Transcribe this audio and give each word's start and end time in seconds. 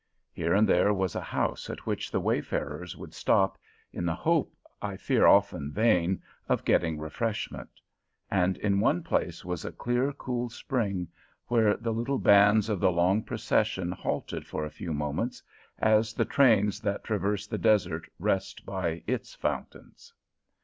Here 0.33 0.55
and 0.55 0.67
there 0.67 0.95
was 0.95 1.13
a 1.15 1.21
house 1.21 1.69
at 1.69 1.85
which 1.85 2.09
the 2.09 2.19
wayfarers 2.19 2.97
would 2.97 3.13
stop, 3.13 3.59
in 3.93 4.03
the 4.03 4.15
hope, 4.15 4.51
I 4.81 4.97
fear 4.97 5.27
often 5.27 5.71
vain, 5.71 6.23
of 6.49 6.65
getting 6.65 6.97
refreshment; 6.97 7.69
and 8.31 8.57
in 8.57 8.79
one 8.79 9.03
place 9.03 9.45
was 9.45 9.63
a 9.63 9.71
clear, 9.71 10.11
cool 10.13 10.49
spring, 10.49 11.07
where 11.49 11.77
the 11.77 11.93
little 11.93 12.17
bands 12.17 12.67
of 12.67 12.79
the 12.79 12.91
long 12.91 13.21
procession 13.21 13.91
halted 13.91 14.47
for 14.47 14.65
a 14.65 14.71
few 14.71 14.91
moments, 14.91 15.43
as 15.77 16.13
the 16.15 16.25
trains 16.25 16.79
that 16.79 17.03
traverse 17.03 17.45
the 17.45 17.59
desert 17.59 18.09
rest 18.17 18.65
by 18.65 19.03
its 19.05 19.35
fountains. 19.35 20.15